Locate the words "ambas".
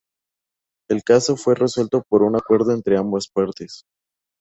2.97-3.27